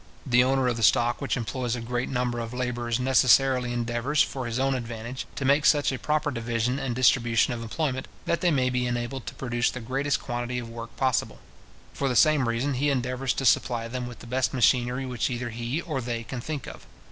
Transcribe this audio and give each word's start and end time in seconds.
The 0.25 0.43
owner 0.43 0.67
of 0.67 0.77
the 0.77 0.81
stock 0.81 1.21
which 1.21 1.37
employs 1.37 1.75
a 1.75 1.79
great 1.79 2.09
number 2.09 2.39
of 2.39 2.55
labourers 2.55 2.99
necessarily 2.99 3.71
endeavours, 3.71 4.23
for 4.23 4.47
his 4.47 4.57
own 4.57 4.73
advantage, 4.73 5.27
to 5.35 5.45
make 5.45 5.63
such 5.63 5.91
a 5.91 5.99
proper 5.99 6.31
division 6.31 6.79
and 6.79 6.95
distribution 6.95 7.53
of 7.53 7.61
employment, 7.61 8.07
that 8.25 8.41
they 8.41 8.49
may 8.49 8.71
be 8.71 8.87
enabled 8.87 9.27
to 9.27 9.35
produce 9.35 9.69
the 9.69 9.79
greatest 9.79 10.19
quantity 10.19 10.57
of 10.57 10.67
work 10.67 10.97
possible. 10.97 11.37
For 11.93 12.09
the 12.09 12.15
same 12.15 12.49
reason, 12.49 12.73
he 12.73 12.89
endeavours 12.89 13.35
to 13.35 13.45
supply 13.45 13.87
them 13.87 14.07
with 14.07 14.17
the 14.21 14.25
best 14.25 14.55
machinery 14.55 15.05
which 15.05 15.29
either 15.29 15.51
he 15.51 15.81
or 15.81 16.01
they 16.01 16.23
can 16.23 16.41
think 16.41 16.65
of. 16.65 16.87